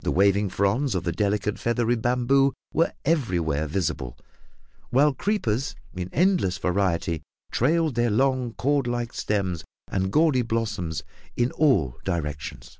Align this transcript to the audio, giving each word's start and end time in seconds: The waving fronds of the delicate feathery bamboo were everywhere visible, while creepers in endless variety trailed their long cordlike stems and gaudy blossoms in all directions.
The 0.00 0.10
waving 0.12 0.48
fronds 0.48 0.94
of 0.94 1.04
the 1.04 1.12
delicate 1.12 1.58
feathery 1.58 1.96
bamboo 1.96 2.54
were 2.72 2.94
everywhere 3.04 3.66
visible, 3.66 4.16
while 4.88 5.12
creepers 5.12 5.76
in 5.94 6.08
endless 6.10 6.56
variety 6.56 7.20
trailed 7.50 7.94
their 7.94 8.10
long 8.10 8.54
cordlike 8.54 9.12
stems 9.12 9.62
and 9.88 10.10
gaudy 10.10 10.40
blossoms 10.40 11.02
in 11.36 11.50
all 11.50 11.98
directions. 12.02 12.78